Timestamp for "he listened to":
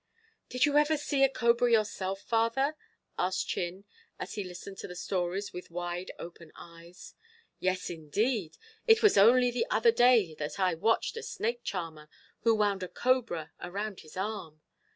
4.33-4.87